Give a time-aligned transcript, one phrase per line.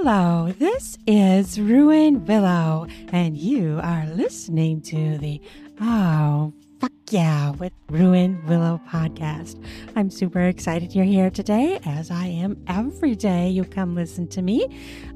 [0.00, 5.40] Hello, this is Ruan Willow, and you are listening to the
[5.80, 9.60] Oh, fuck yeah, with Ruan Willow podcast.
[9.96, 14.40] I'm super excited you're here today, as I am every day you come listen to
[14.40, 14.68] me.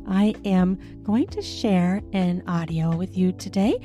[0.09, 3.79] I am going to share an audio with you today.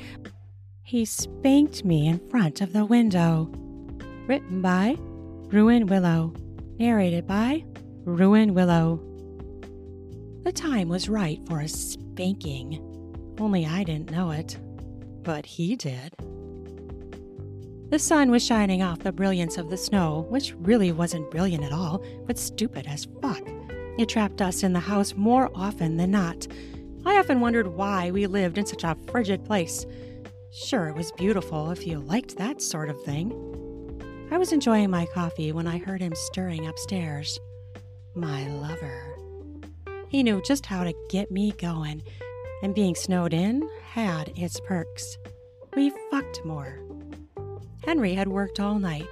[0.82, 3.48] He spanked me in front of the window.
[4.26, 6.34] Written by Ruan Willow.
[6.76, 7.64] Narrated by
[8.04, 9.07] Ruan Willow.
[10.48, 12.82] The time was right for a spanking.
[13.38, 14.58] Only I didn't know it.
[15.22, 16.14] But he did.
[17.90, 21.72] The sun was shining off the brilliance of the snow, which really wasn't brilliant at
[21.72, 23.42] all, but stupid as fuck.
[23.98, 26.46] It trapped us in the house more often than not.
[27.04, 29.84] I often wondered why we lived in such a frigid place.
[30.50, 33.32] Sure, it was beautiful if you liked that sort of thing.
[34.30, 37.38] I was enjoying my coffee when I heard him stirring upstairs.
[38.14, 39.17] My lover.
[40.08, 42.02] He knew just how to get me going,
[42.62, 45.18] and being snowed in had its perks.
[45.76, 46.80] We fucked more.
[47.84, 49.06] Henry had worked all night.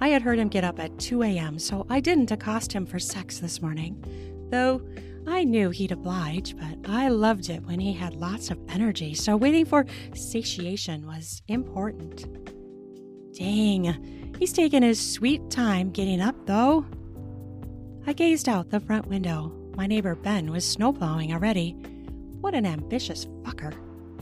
[0.00, 2.98] I had heard him get up at 2 a.m., so I didn't accost him for
[2.98, 4.04] sex this morning,
[4.50, 4.82] though
[5.26, 9.36] I knew he'd oblige, but I loved it when he had lots of energy, so
[9.36, 12.26] waiting for satiation was important.
[13.32, 16.84] Dang, he's taken his sweet time getting up, though.
[18.06, 19.61] I gazed out the front window.
[19.76, 21.72] My neighbor Ben was snowplowing already.
[22.40, 23.74] What an ambitious fucker.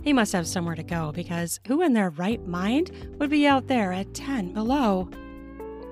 [0.03, 3.67] He must have somewhere to go because who in their right mind would be out
[3.67, 5.09] there at 10 below?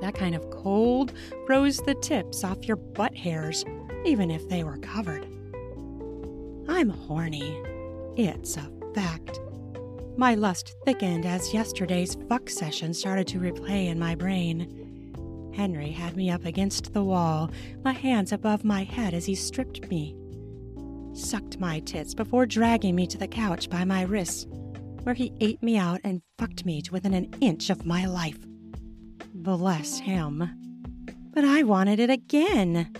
[0.00, 1.12] That kind of cold
[1.46, 3.64] froze the tips off your butt hairs,
[4.04, 5.26] even if they were covered.
[6.68, 7.60] I'm horny.
[8.16, 9.40] It's a fact.
[10.16, 14.87] My lust thickened as yesterday's fuck session started to replay in my brain.
[15.58, 17.50] Henry had me up against the wall,
[17.82, 20.14] my hands above my head as he stripped me.
[21.14, 24.46] Sucked my tits before dragging me to the couch by my wrists,
[25.02, 28.38] where he ate me out and fucked me to within an inch of my life.
[29.34, 30.48] Bless him.
[31.34, 32.92] But I wanted it again.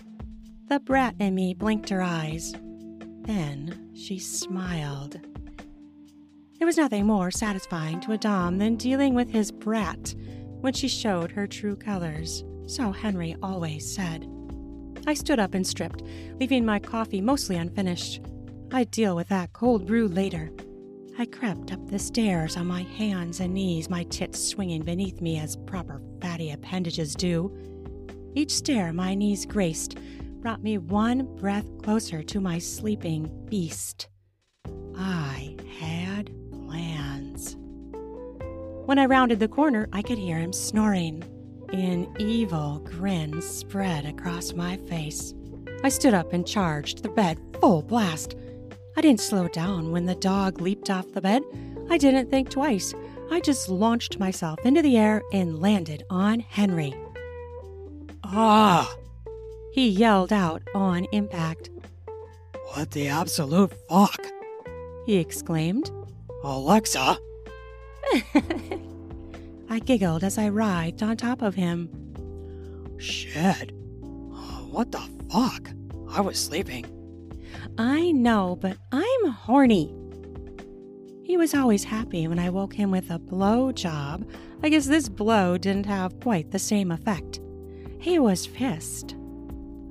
[0.67, 2.51] The brat in me blinked her eyes.
[3.21, 5.17] Then she smiled.
[6.57, 10.13] There was nothing more satisfying to a Dom than dealing with his brat
[10.59, 14.29] when she showed her true colors so Henry always said.
[15.07, 16.03] I stood up and stripped,
[16.39, 18.21] leaving my coffee mostly unfinished.
[18.71, 20.51] I'd deal with that cold brew later.
[21.17, 25.39] I crept up the stairs on my hands and knees, my tits swinging beneath me
[25.39, 27.51] as proper fatty appendages do.
[28.35, 29.97] Each stair my knees graced
[30.39, 34.07] brought me one breath closer to my sleeping beast.
[34.95, 37.57] I had plans.
[38.85, 41.23] When I rounded the corner, I could hear him snoring.
[41.71, 45.33] An evil grin spread across my face.
[45.83, 48.35] I stood up and charged the bed full blast.
[48.97, 51.43] I didn't slow down when the dog leaped off the bed.
[51.89, 52.93] I didn't think twice.
[53.31, 56.93] I just launched myself into the air and landed on Henry.
[58.23, 58.95] Ah!
[59.71, 61.69] He yelled out on impact.
[62.73, 64.25] What the absolute fuck?
[65.05, 65.91] He exclaimed.
[66.43, 67.19] Alexa?
[69.69, 71.89] I giggled as I writhed on top of him.
[72.97, 73.71] Shit.
[74.71, 75.69] What the fuck?
[76.11, 76.85] I was sleeping.
[77.77, 79.95] I know, but I'm horny.
[81.23, 84.27] He was always happy when I woke him with a blow job.
[84.63, 87.39] I guess this blow didn't have quite the same effect.
[87.99, 89.15] He was pissed.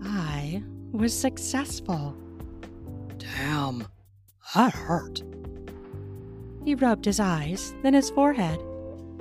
[0.03, 0.63] I
[0.93, 2.17] was successful.
[3.19, 3.87] Damn,
[4.55, 5.23] that hurt.
[6.65, 8.61] He rubbed his eyes, then his forehead.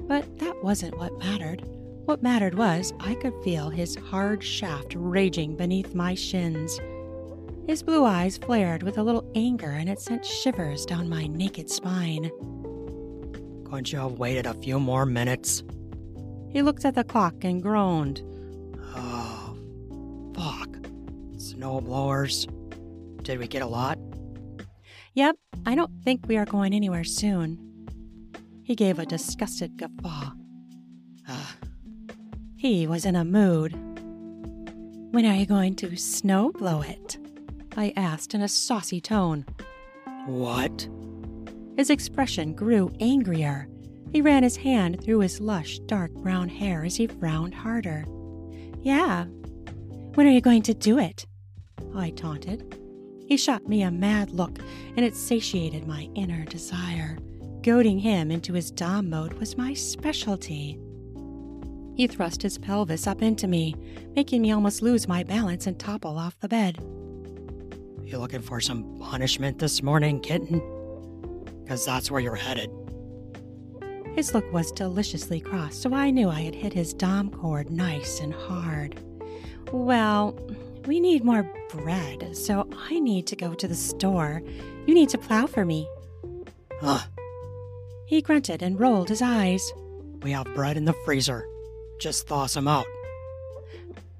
[0.07, 1.63] But that wasn't what mattered.
[2.05, 6.79] What mattered was I could feel his hard shaft raging beneath my shins.
[7.67, 11.69] His blue eyes flared with a little anger, and it sent shivers down my naked
[11.69, 12.31] spine.
[13.65, 15.63] Couldn't you have waited a few more minutes?
[16.49, 18.21] He looked at the clock and groaned.
[18.95, 19.57] Oh,
[20.33, 20.69] fuck.
[21.35, 22.47] Snowblowers.
[23.23, 23.99] Did we get a lot?
[25.15, 25.35] Yep,
[25.65, 27.66] I don't think we are going anywhere soon.
[28.67, 30.31] He gave a disgusted guffaw.
[31.25, 31.45] Uh,
[32.57, 33.71] He was in a mood.
[35.13, 37.17] When are you going to snow blow it?
[37.77, 39.45] I asked in a saucy tone.
[40.25, 40.89] what?
[41.77, 43.69] His expression grew angrier.
[44.11, 48.03] He ran his hand through his lush, dark brown hair as he frowned harder.
[48.81, 49.27] Yeah.
[50.15, 51.25] When are you going to do it?
[51.95, 52.77] I taunted.
[53.29, 54.59] He shot me a mad look,
[54.97, 57.17] and it satiated my inner desire.
[57.67, 60.79] Goading him into his Dom mode was my specialty.
[61.97, 63.75] He thrust his pelvis up into me,
[64.15, 66.77] making me almost lose my balance and topple off the bed.
[68.05, 70.61] You looking for some punishment this morning, kitten?
[71.61, 72.71] Because that's where you're headed.
[74.15, 78.21] His look was deliciously cross, so I knew I had hit his dom chord nice
[78.21, 78.97] and hard.
[79.73, 80.39] Well,
[80.85, 84.41] we need more bread, so I need to go to the store.
[84.85, 85.85] You need to plow for me.
[86.79, 87.01] Huh.
[88.07, 89.73] He grunted and rolled his eyes.
[90.23, 91.47] We have bread in the freezer.
[91.99, 92.85] Just thaw some out.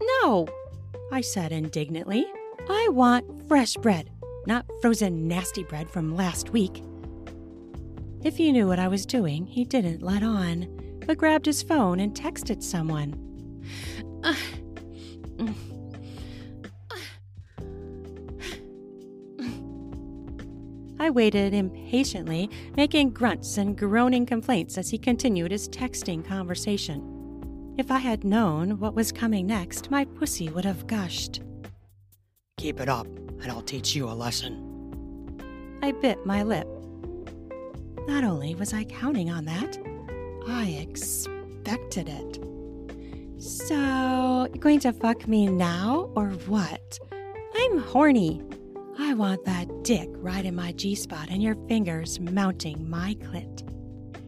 [0.02, 0.48] No,
[1.12, 2.26] I said indignantly.
[2.70, 4.10] I want fresh bread,
[4.46, 6.84] not frozen nasty bread from last week.
[8.24, 10.68] If he knew what I was doing, he didn't let on,
[11.06, 13.16] but grabbed his phone and texted someone.
[15.38, 15.67] Mm.
[21.00, 27.76] I waited impatiently, making grunts and groaning complaints as he continued his texting conversation.
[27.78, 31.42] If I had known what was coming next, my pussy would have gushed.
[32.58, 34.64] Keep it up, and I'll teach you a lesson.
[35.84, 36.68] I bit my lip.
[38.08, 39.78] Not only was I counting on that,
[40.48, 42.40] I expected it.
[43.40, 47.00] So, you're going to fuck me now, or what?
[47.56, 48.42] I'm horny.
[49.00, 53.64] I want that dick right in my G spot and your fingers mounting my clit.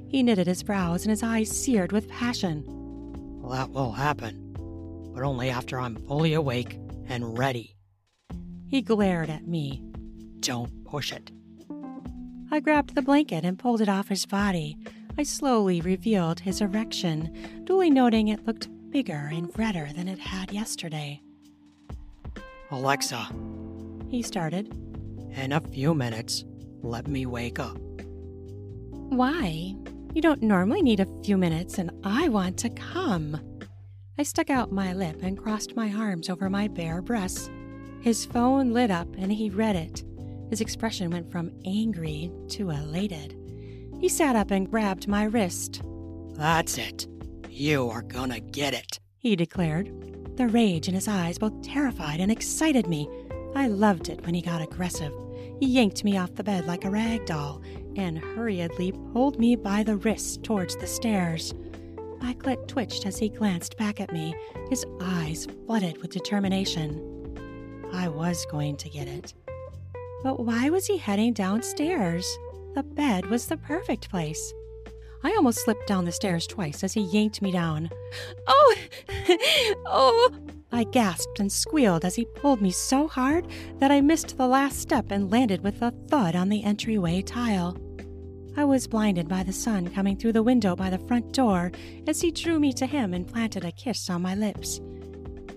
[0.07, 2.63] He knitted his brows and his eyes seared with passion.
[3.41, 4.53] Well, that will happen,
[5.13, 7.75] but only after I'm fully awake and ready.
[8.67, 9.83] He glared at me.
[10.39, 11.31] Don't push it.
[12.51, 14.77] I grabbed the blanket and pulled it off his body.
[15.17, 20.51] I slowly revealed his erection, duly noting it looked bigger and redder than it had
[20.51, 21.21] yesterday.
[22.71, 23.29] Alexa,
[24.09, 24.73] He started.
[25.35, 26.43] in a few minutes,
[26.81, 27.77] let me wake up.
[29.09, 29.75] Why?
[30.13, 33.39] You don't normally need a few minutes, and I want to come.
[34.17, 37.49] I stuck out my lip and crossed my arms over my bare breasts.
[38.01, 40.03] His phone lit up and he read it.
[40.49, 43.35] His expression went from angry to elated.
[43.99, 45.81] He sat up and grabbed my wrist.
[46.33, 47.07] That's it.
[47.49, 48.99] You are gonna get it.
[49.17, 49.91] he declared.
[50.37, 53.07] The rage in his eyes both terrified and excited me.
[53.55, 55.13] I loved it when he got aggressive.
[55.59, 57.61] He yanked me off the bed like a rag doll
[57.95, 61.53] and hurriedly pulled me by the wrist towards the stairs.
[62.21, 64.35] My clit twitched as he glanced back at me,
[64.69, 67.89] his eyes flooded with determination.
[67.91, 69.33] I was going to get it.
[70.23, 72.37] But why was he heading downstairs?
[72.75, 74.53] The bed was the perfect place.
[75.23, 77.89] I almost slipped down the stairs twice as he yanked me down.
[78.47, 78.75] Oh!
[79.85, 80.31] oh!
[80.71, 83.47] I gasped and squealed as he pulled me so hard
[83.79, 87.77] that I missed the last step and landed with a thud on the entryway tile.
[88.55, 91.71] I was blinded by the sun coming through the window by the front door
[92.07, 94.79] as he drew me to him and planted a kiss on my lips.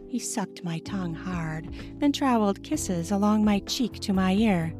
[0.08, 1.68] He sucked my tongue hard,
[1.98, 4.72] then traveled kisses along my cheek to my ear.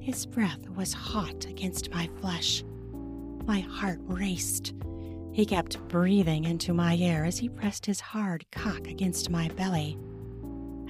[0.00, 2.64] His breath was hot against my flesh.
[3.46, 4.74] My heart raced.
[5.32, 9.96] He kept breathing into my ear as he pressed his hard cock against my belly.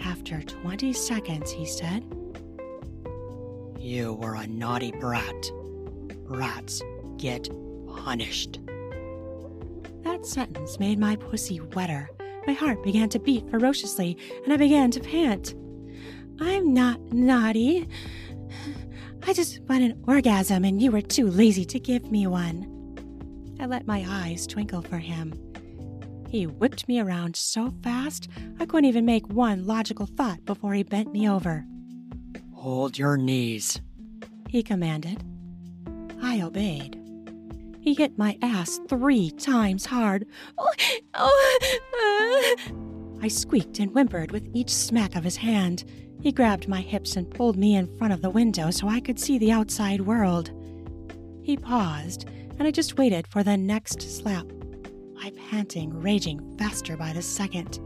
[0.02, 2.04] After 20 seconds, he said,
[3.78, 5.50] You were a naughty brat.
[6.24, 6.82] Brats
[7.18, 7.50] get
[7.86, 8.60] punished.
[10.02, 12.10] That sentence made my pussy wetter.
[12.46, 15.54] My heart began to beat ferociously, and I began to pant.
[16.40, 17.86] I'm not naughty.
[19.26, 22.79] I just want an orgasm, and you were too lazy to give me one.
[23.60, 25.34] I let my eyes twinkle for him.
[26.30, 30.82] He whipped me around so fast I couldn't even make one logical thought before he
[30.82, 31.66] bent me over.
[32.54, 33.78] Hold your knees.
[34.48, 35.22] He commanded.
[36.22, 36.98] I obeyed.
[37.80, 40.26] He hit my ass three times hard.
[40.56, 40.72] Oh,
[41.14, 42.72] oh, uh.
[43.22, 45.84] I squeaked and whimpered with each smack of his hand.
[46.22, 49.20] He grabbed my hips and pulled me in front of the window so I could
[49.20, 50.50] see the outside world.
[51.42, 52.26] He paused,
[52.60, 54.44] and I just waited for the next slap,
[55.14, 57.80] my panting raging faster by the second.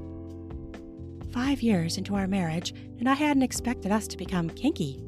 [1.32, 5.00] Five years into our marriage, and I hadn't expected us to become kinky.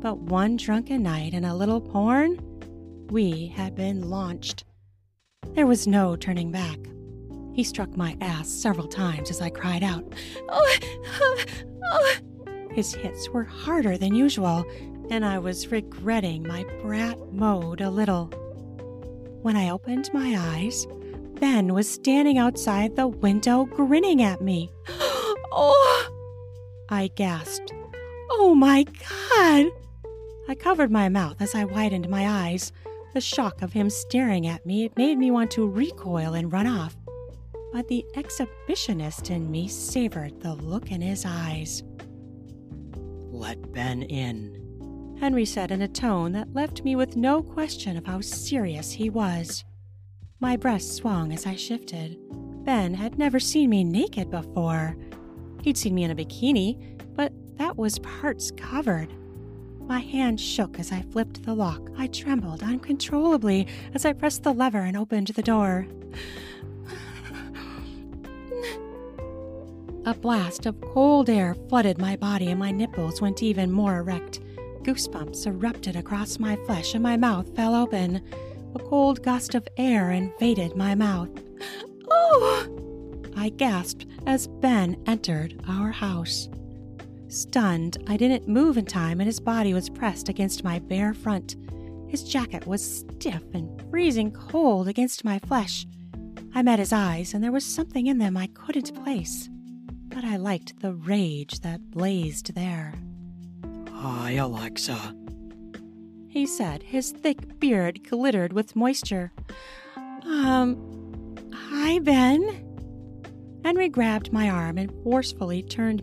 [0.00, 2.38] But one drunken night and a little porn,
[3.10, 4.64] we had been launched.
[5.48, 6.78] There was no turning back.
[7.52, 10.10] He struck my ass several times as I cried out,
[10.48, 10.76] Oh,
[11.20, 11.44] oh,
[11.84, 12.14] oh.
[12.70, 14.64] His hits were harder than usual,
[15.10, 18.32] and I was regretting my brat mode a little.
[19.42, 20.86] When I opened my eyes,
[21.40, 24.70] Ben was standing outside the window grinning at me.
[25.54, 26.08] Oh!
[26.88, 27.74] I gasped.
[28.30, 29.66] Oh my god!
[30.48, 32.72] I covered my mouth as I widened my eyes.
[33.12, 36.96] The shock of him staring at me made me want to recoil and run off.
[37.72, 41.82] But the exhibitionist in me savored the look in his eyes.
[43.30, 44.61] let Ben in.
[45.20, 49.08] Henry said in a tone that left me with no question of how serious he
[49.08, 49.64] was.
[50.40, 52.18] My breast swung as I shifted.
[52.64, 54.96] Ben had never seen me naked before.
[55.62, 59.12] He'd seen me in a bikini, but that was parts covered.
[59.86, 61.90] My hand shook as I flipped the lock.
[61.96, 65.86] I trembled uncontrollably as I pressed the lever and opened the door.
[70.04, 74.40] A blast of cold air flooded my body and my nipples went even more erect.
[74.82, 78.22] Goosebumps erupted across my flesh and my mouth fell open.
[78.74, 81.30] A cold gust of air invaded my mouth.
[82.10, 82.66] Oh!
[83.36, 86.48] I gasped as Ben entered our house.
[87.28, 91.56] Stunned, I didn't move in time and his body was pressed against my bare front.
[92.08, 95.86] His jacket was stiff and freezing cold against my flesh.
[96.54, 99.48] I met his eyes and there was something in them I couldn't place
[100.14, 102.94] but I liked the rage that blazed there.
[104.02, 105.14] Hi, Alexa.
[106.26, 109.30] He said, his thick beard glittered with moisture.
[110.24, 112.42] Um, hi, Ben.
[113.64, 116.02] Henry grabbed my arm and forcefully turned.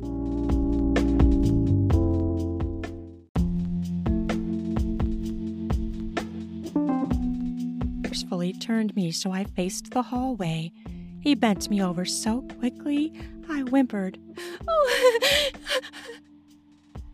[8.06, 10.72] Forcefully turned me so I faced the hallway.
[11.20, 13.12] He bent me over so quickly,
[13.50, 14.18] I whimpered.
[14.72, 15.10] Oh.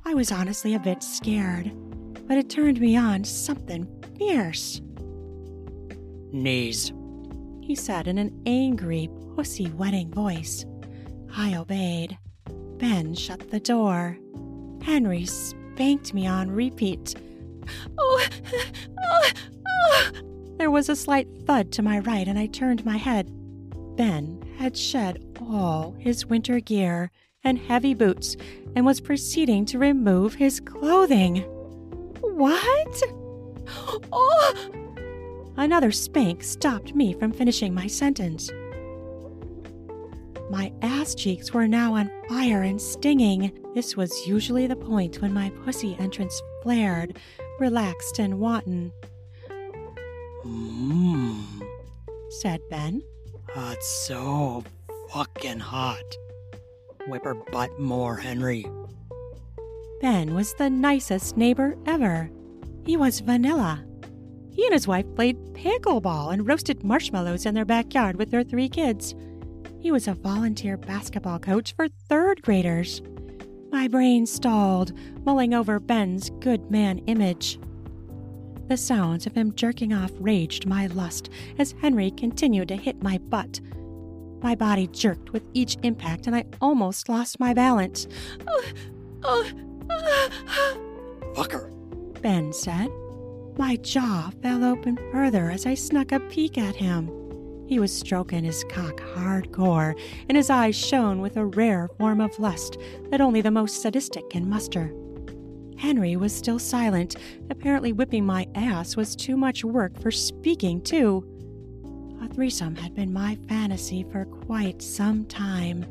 [0.07, 1.71] I was honestly a bit scared,
[2.27, 4.79] but it turned me on something fierce.
[6.31, 6.93] Knees,
[7.61, 10.63] he said in an angry, pussy wetting voice.
[11.35, 12.17] I obeyed.
[12.77, 14.19] Ben shut the door.
[14.83, 17.15] Henry spanked me on repeat.
[17.97, 18.27] Oh,
[18.99, 19.29] oh,
[19.67, 20.11] oh.
[20.57, 23.31] There was a slight thud to my right, and I turned my head.
[23.97, 27.09] Ben had shed all his winter gear
[27.45, 28.35] and heavy boots
[28.75, 31.37] and was proceeding to remove his clothing.
[32.21, 33.03] What?
[34.11, 34.53] Oh!
[35.57, 38.51] Another spank stopped me from finishing my sentence.
[40.51, 43.57] My ass cheeks were now on fire and stinging.
[43.73, 47.17] This was usually the point when my pussy entrance flared,
[47.59, 48.91] relaxed and wanton.
[50.45, 51.41] Mmm,
[52.29, 53.01] said Ben.
[53.55, 54.63] It's so
[55.11, 56.17] fucking hot.
[57.07, 58.65] Whip her butt more, Henry.
[60.01, 62.29] Ben was the nicest neighbor ever.
[62.85, 63.83] He was vanilla.
[64.51, 68.69] He and his wife played pickleball and roasted marshmallows in their backyard with their three
[68.69, 69.15] kids.
[69.79, 73.01] He was a volunteer basketball coach for third graders.
[73.71, 74.93] My brain stalled,
[75.25, 77.59] mulling over Ben's good man image.
[78.67, 83.19] The sounds of him jerking off raged my lust as Henry continued to hit my
[83.19, 83.59] butt.
[84.45, 88.07] My body jerked with each impact, and I almost lost my balance.
[91.33, 91.71] Fucker,
[92.21, 92.91] Ben said.
[93.57, 97.09] My jaw fell open further as I snuck a peek at him.
[97.65, 99.99] He was stroking his cock hardcore,
[100.29, 102.77] and his eyes shone with a rare form of lust
[103.09, 104.93] that only the most sadistic can muster.
[105.75, 107.15] Henry was still silent.
[107.49, 111.34] Apparently, whipping my ass was too much work for speaking, too.
[112.21, 115.85] A threesome had been my fantasy for quite some time,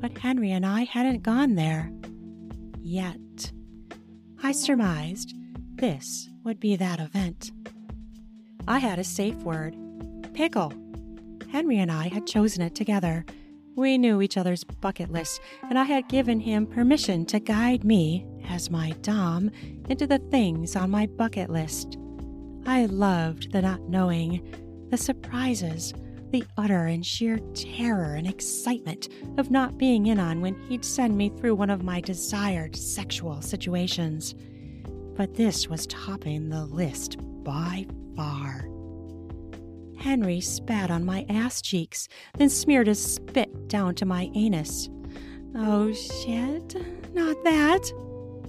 [0.00, 1.92] but Henry and I hadn't gone there.
[2.80, 3.52] Yet.
[4.42, 5.34] I surmised
[5.76, 7.50] this would be that event.
[8.66, 9.76] I had a safe word
[10.34, 10.72] pickle.
[11.50, 13.24] Henry and I had chosen it together.
[13.76, 18.26] We knew each other's bucket lists, and I had given him permission to guide me,
[18.48, 19.50] as my Dom,
[19.88, 21.96] into the things on my bucket list.
[22.66, 24.42] I loved the not knowing,
[24.90, 25.92] the surprises,
[26.30, 31.16] the utter and sheer terror and excitement of not being in on when he'd send
[31.16, 34.34] me through one of my desired sexual situations.
[35.16, 38.68] But this was topping the list by far.
[39.98, 44.88] Henry spat on my ass cheeks, then smeared his spit down to my anus.
[45.56, 46.76] Oh shit,
[47.14, 47.90] not that.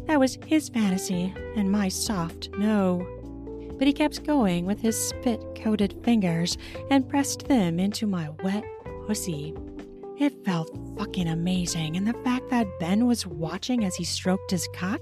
[0.05, 3.18] That was his fantasy and my soft no.
[3.79, 6.57] But he kept going with his spit coated fingers
[6.91, 8.63] and pressed them into my wet
[9.07, 9.55] pussy.
[10.19, 14.67] It felt fucking amazing, and the fact that Ben was watching as he stroked his
[14.75, 15.01] cock,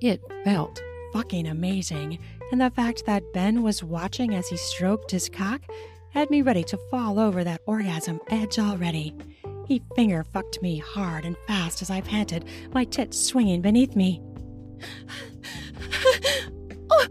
[0.00, 0.80] it felt
[1.12, 2.18] fucking amazing
[2.50, 5.62] and the fact that Ben was watching as he stroked his cock
[6.10, 9.14] had me ready to fall over that orgasm edge already.
[9.66, 14.20] He finger fucked me hard and fast as I panted, my tits swinging beneath me.
[16.92, 17.06] Oh,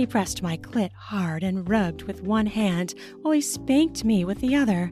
[0.00, 4.40] He pressed my clit hard and rubbed with one hand while he spanked me with
[4.40, 4.90] the other.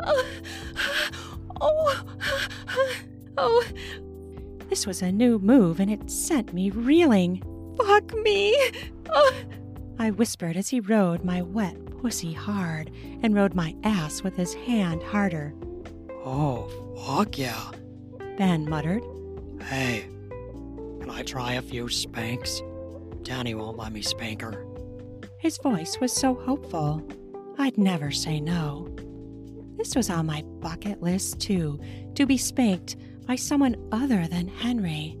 [0.00, 0.24] Oh,
[1.60, 2.04] oh.
[3.38, 3.64] oh.
[4.68, 7.42] This was a new move and it sent me reeling.
[7.76, 8.56] Fuck me.
[9.08, 9.32] Oh.
[10.00, 12.90] I whispered as he rode my wet pussy hard
[13.22, 15.54] and rode my ass with his hand harder.
[16.24, 16.68] Oh,
[17.06, 17.70] fuck yeah.
[18.36, 19.02] Ben muttered.
[19.62, 20.06] Hey,
[21.10, 22.62] can I try a few spanks?
[23.22, 24.64] Danny won't let me spank her.
[25.40, 27.02] His voice was so hopeful.
[27.58, 28.88] I'd never say no.
[29.76, 31.80] This was on my bucket list, too,
[32.14, 35.18] to be spanked by someone other than Henry.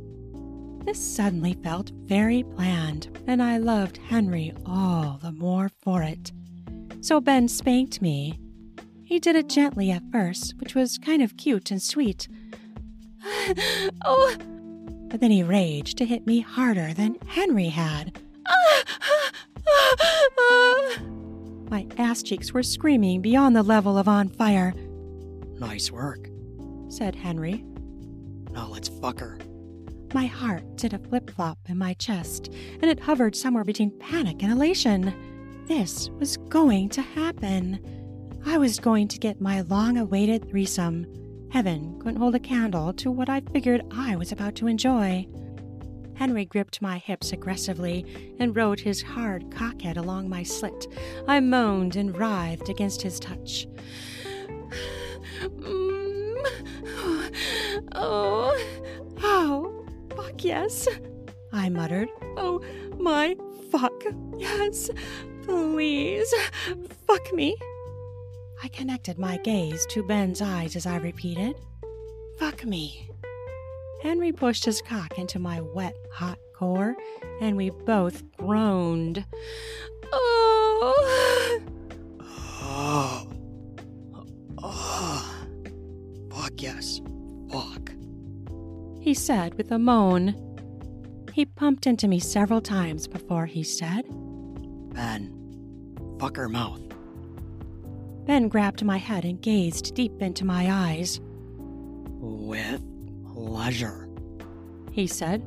[0.84, 6.30] This suddenly felt very planned, and I loved Henry all the more for it.
[7.00, 8.38] So Ben spanked me.
[9.04, 12.28] He did it gently at first, which was kind of cute and sweet.
[14.04, 14.36] oh!
[15.10, 18.18] But then he raged to hit me harder than Henry had.
[21.68, 24.72] My ass cheeks were screaming beyond the level of on fire.
[25.58, 26.28] Nice work,
[26.88, 27.64] said Henry.
[28.52, 29.38] Now let's fuck her.
[30.12, 34.42] My heart did a flip flop in my chest, and it hovered somewhere between panic
[34.42, 35.14] and elation.
[35.66, 37.78] This was going to happen.
[38.44, 41.06] I was going to get my long awaited threesome.
[41.50, 45.26] Heaven couldn't hold a candle to what I figured I was about to enjoy.
[46.14, 48.04] Henry gripped my hips aggressively
[48.38, 50.86] and rode his hard cockhead along my slit.
[51.26, 53.66] I moaned and writhed against his touch.
[55.40, 56.36] mm.
[57.94, 58.56] oh,
[59.22, 60.86] oh, fuck yes,
[61.52, 62.10] I muttered.
[62.36, 62.62] Oh,
[62.98, 63.34] my
[63.72, 64.04] fuck
[64.36, 64.90] yes,
[65.42, 66.32] please,
[67.06, 67.56] fuck me.
[68.62, 71.56] I connected my gaze to Ben's eyes as I repeated,
[72.38, 73.08] Fuck me.
[74.02, 76.96] Henry pushed his cock into my wet, hot core,
[77.40, 79.24] and we both groaned.
[80.12, 80.94] Oh!
[82.62, 83.28] Oh.
[84.62, 85.34] Oh.
[86.30, 87.00] Fuck yes.
[87.50, 87.92] Fuck.
[89.00, 90.34] He said with a moan.
[91.34, 94.04] He pumped into me several times before he said,
[94.94, 96.89] Ben, fuck her mouth.
[98.30, 101.20] Ben grabbed my head and gazed deep into my eyes.
[102.20, 102.80] With
[103.34, 104.08] pleasure,
[104.92, 105.42] he said.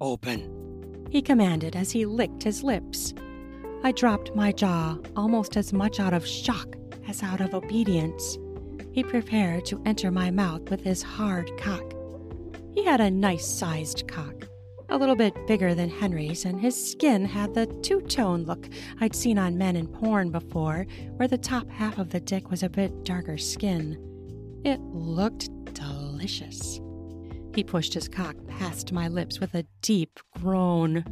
[0.00, 3.12] Open, he commanded as he licked his lips.
[3.82, 6.76] I dropped my jaw almost as much out of shock
[7.06, 8.38] as out of obedience.
[8.92, 11.92] He prepared to enter my mouth with his hard cock.
[12.72, 14.43] He had a nice sized cock,
[14.88, 18.68] a little bit bigger than Henry's, and his skin had the two tone look
[19.00, 22.62] I'd seen on men in porn before, where the top half of the dick was
[22.62, 23.98] a bit darker skin.
[24.64, 26.80] It looked delicious.
[27.54, 31.04] He pushed his cock past my lips with a deep groan.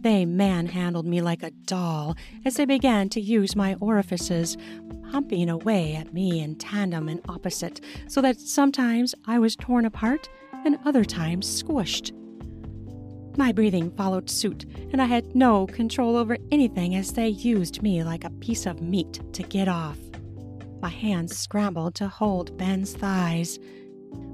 [0.00, 4.56] They manhandled me like a doll as they began to use my orifices,
[5.10, 10.28] pumping away at me in tandem and opposite, so that sometimes I was torn apart
[10.64, 12.12] and other times squished.
[13.36, 18.04] My breathing followed suit, and I had no control over anything as they used me
[18.04, 19.98] like a piece of meat to get off.
[20.80, 23.58] My hands scrambled to hold Ben's thighs,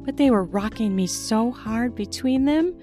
[0.05, 2.75] but they were rocking me so hard between them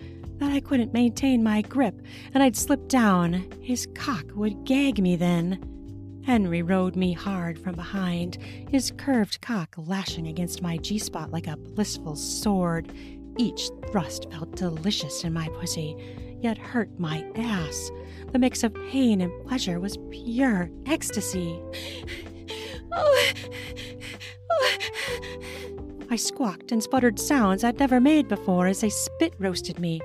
[0.41, 2.01] that I couldn't maintain my grip,
[2.33, 3.45] and I'd slip down.
[3.61, 5.63] His cock would gag me then.
[6.25, 11.45] Henry rode me hard from behind, his curved cock lashing against my G spot like
[11.45, 12.91] a blissful sword.
[13.37, 15.95] Each thrust felt delicious in my pussy,
[16.41, 17.91] yet hurt my ass.
[18.31, 21.61] The mix of pain and pleasure was pure ecstasy.
[22.93, 23.31] Oh.
[24.51, 24.77] oh.
[26.09, 30.01] I squawked and sputtered sounds I'd never made before as they spit roasted me.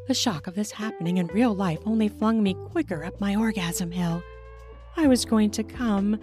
[0.09, 3.91] the shock of this happening in real life only flung me quicker up my orgasm
[3.91, 4.23] hill.
[4.97, 6.19] I was going to come,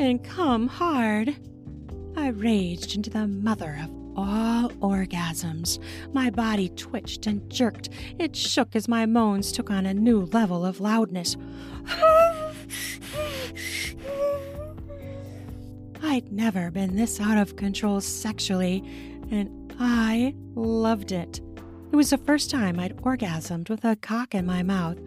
[0.00, 1.36] and come hard.
[2.16, 5.78] I raged into the mother of all orgasms.
[6.12, 7.90] My body twitched and jerked.
[8.18, 11.36] It shook as my moans took on a new level of loudness.
[16.02, 18.82] I'd never been this out of control sexually,
[19.30, 21.40] and I loved it.
[21.92, 24.98] It was the first time I'd orgasmed with a cock in my mouth,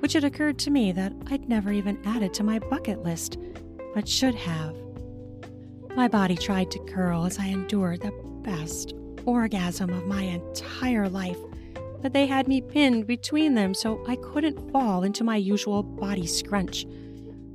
[0.00, 3.38] which had occurred to me that I'd never even added to my bucket list,
[3.94, 4.74] but should have.
[5.94, 8.94] My body tried to curl as I endured the best
[9.26, 11.38] orgasm of my entire life,
[12.02, 16.26] but they had me pinned between them so I couldn't fall into my usual body
[16.26, 16.86] scrunch.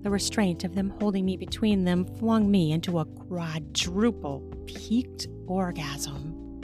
[0.06, 6.62] The restraint of them holding me between them flung me into a quadruple peaked orgasm.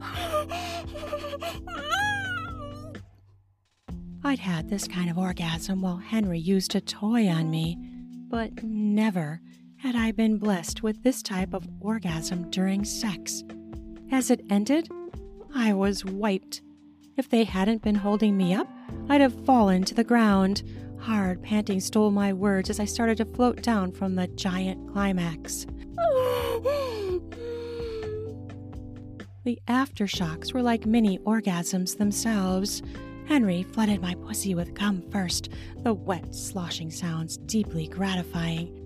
[4.22, 7.76] I'd had this kind of orgasm while Henry used a toy on me,
[8.28, 9.40] but never
[9.78, 13.42] had I been blessed with this type of orgasm during sex.
[14.12, 14.88] As it ended,
[15.52, 16.62] I was wiped.
[17.16, 18.68] If they hadn't been holding me up,
[19.08, 20.62] I'd have fallen to the ground.
[21.02, 25.66] Hard panting stole my words as I started to float down from the giant climax.
[29.44, 32.82] the aftershocks were like mini orgasms themselves.
[33.26, 38.78] Henry flooded my pussy with cum first, the wet, sloshing sounds deeply gratifying.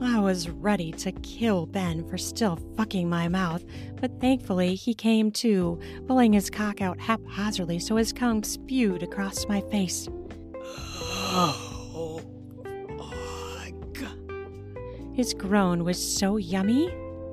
[0.00, 3.64] I was ready to kill Ben for still fucking my mouth,
[4.00, 9.48] but thankfully he came to, pulling his cock out haphazardly so his cum spewed across
[9.48, 10.08] my face.
[11.32, 12.20] Oh, oh,
[12.98, 14.10] oh fuck.
[15.14, 16.90] His groan was so yummy,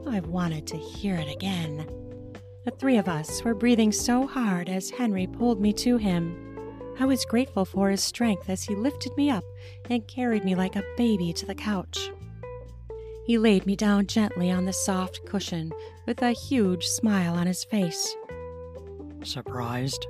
[0.08, 1.88] I wanted to hear it again.
[2.66, 6.38] The three of us were breathing so hard as Henry pulled me to him.
[7.00, 9.44] I was grateful for his strength as he lifted me up
[9.90, 12.12] and carried me like a baby to the couch.
[13.26, 15.72] He laid me down gently on the soft cushion
[16.06, 18.16] with a huge smile on his face.
[19.24, 20.06] Surprised?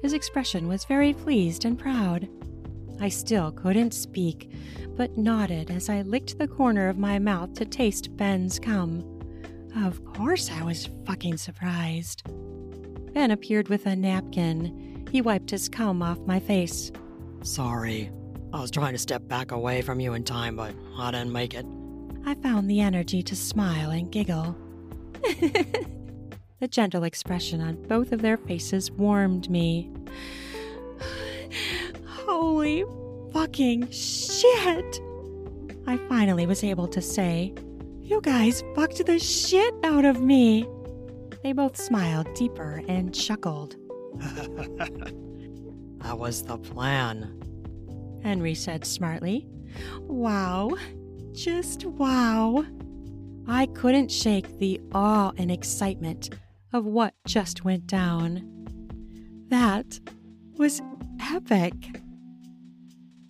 [0.00, 2.28] His expression was very pleased and proud.
[3.00, 4.50] I still couldn't speak,
[4.96, 9.04] but nodded as I licked the corner of my mouth to taste Ben's cum.
[9.76, 12.22] Of course, I was fucking surprised.
[13.12, 15.06] Ben appeared with a napkin.
[15.10, 16.92] He wiped his cum off my face.
[17.42, 18.10] Sorry.
[18.52, 21.54] I was trying to step back away from you in time, but I didn't make
[21.54, 21.66] it.
[22.24, 24.56] I found the energy to smile and giggle.
[26.60, 29.90] the gentle expression on both of their faces warmed me.
[32.44, 32.84] Holy
[33.32, 35.00] fucking shit!
[35.86, 37.54] I finally was able to say,
[38.02, 40.68] You guys fucked the shit out of me!
[41.42, 43.76] They both smiled deeper and chuckled.
[46.02, 47.40] that was the plan.
[48.22, 49.48] Henry said smartly.
[50.00, 50.76] Wow,
[51.32, 52.66] just wow.
[53.48, 56.28] I couldn't shake the awe and excitement
[56.74, 58.46] of what just went down.
[59.48, 59.98] That
[60.58, 60.82] was
[61.18, 62.02] epic.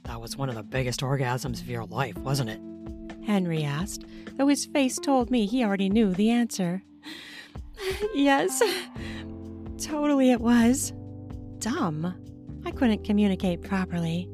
[0.04, 2.60] That was one of the biggest orgasms of your life, wasn't it?
[3.26, 4.04] Henry asked,
[4.36, 6.82] though his face told me he already knew the answer.
[8.14, 8.62] yes,
[9.78, 10.92] totally it was.
[11.58, 12.14] Dumb.
[12.66, 14.28] I couldn't communicate properly.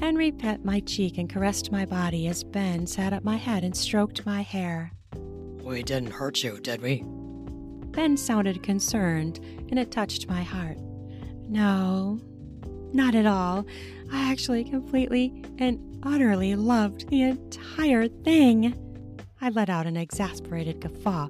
[0.00, 3.76] Henry pet my cheek and caressed my body as Ben sat at my head and
[3.76, 4.92] stroked my hair.
[5.62, 7.02] We didn't hurt you, did we?
[7.92, 10.78] Ben sounded concerned, and it touched my heart.
[11.48, 12.20] No,
[12.96, 13.66] not at all.
[14.10, 18.74] I actually completely and utterly loved the entire thing.
[19.40, 21.28] I let out an exasperated guffaw.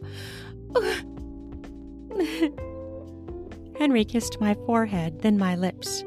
[3.79, 6.05] Henry kissed my forehead, then my lips.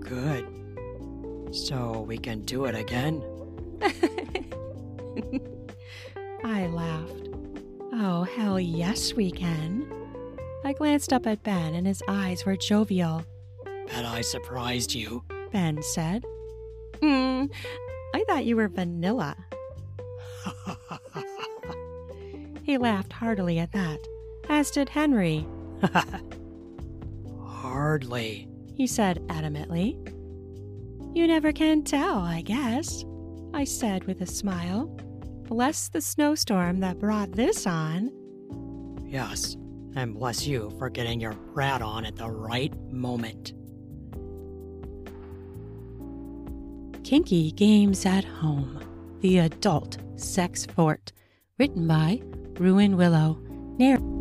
[0.00, 0.46] Good.
[1.50, 3.22] So we can do it again?
[6.44, 7.28] I laughed.
[7.92, 9.90] Oh, hell yes, we can.
[10.64, 13.24] I glanced up at Ben, and his eyes were jovial.
[13.88, 15.24] Bet I surprised you.
[15.52, 16.24] Ben said.
[17.00, 17.46] Hmm,
[18.14, 19.36] I thought you were vanilla.
[22.62, 23.98] he laughed heartily at that,
[24.48, 25.46] as did Henry.
[27.44, 29.96] Hardly, he said adamantly.
[31.14, 33.04] You never can tell, I guess,
[33.54, 34.86] I said with a smile.
[35.48, 38.10] Bless the snowstorm that brought this on.
[39.06, 39.56] Yes,
[39.94, 43.54] and bless you for getting your brat on at the right moment.
[47.06, 48.80] Kinky Games at Home
[49.20, 51.12] The Adult Sex Fort.
[51.56, 52.20] Written by
[52.58, 53.38] Ruan Willow.
[53.78, 54.15] Narrated